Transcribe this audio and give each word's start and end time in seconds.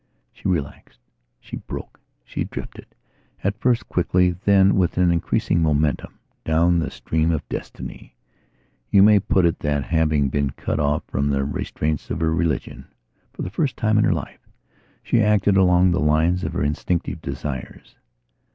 She 0.33 0.47
relaxed; 0.47 0.99
she 1.39 1.57
broke; 1.57 1.99
she 2.25 2.45
drifted, 2.45 2.87
at 3.43 3.59
first 3.59 3.87
quickly, 3.87 4.31
then 4.31 4.75
with 4.75 4.97
an 4.97 5.11
increasing 5.11 5.61
momentum, 5.61 6.17
down 6.43 6.79
the 6.79 6.89
stream 6.89 7.31
of 7.31 7.47
destiny. 7.49 8.15
You 8.89 9.03
may 9.03 9.19
put 9.19 9.45
it 9.45 9.59
that, 9.59 9.83
having 9.83 10.29
been 10.29 10.53
cut 10.53 10.79
off 10.79 11.03
from 11.05 11.29
the 11.29 11.45
restraints 11.45 12.09
of 12.09 12.19
her 12.21 12.33
religion, 12.33 12.87
for 13.31 13.43
the 13.43 13.51
first 13.51 13.77
time 13.77 13.99
in 13.99 14.03
her 14.03 14.11
life, 14.11 14.47
she 15.03 15.21
acted 15.21 15.55
along 15.55 15.91
the 15.91 15.99
lines 15.99 16.43
of 16.43 16.53
her 16.53 16.63
instinctive 16.63 17.21
desires. 17.21 17.93